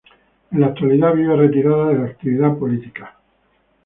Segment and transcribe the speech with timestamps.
[0.51, 3.19] En la actualidad vive retirada de la actividad política.